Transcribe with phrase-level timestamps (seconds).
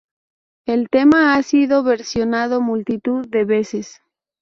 [0.65, 4.01] El tema ha sido versionado multitud de veces.